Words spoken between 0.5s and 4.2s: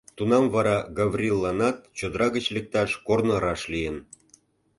вара Гаврилланат чодыра гыч лекташ корно раш лийын.